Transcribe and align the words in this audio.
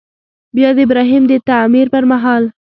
بیا 0.55 0.69
د 0.75 0.79
ابراهیم 0.85 1.23
د 1.27 1.33
تعمیر 1.49 1.87
پر 1.93 2.03
مهال. 2.11 2.43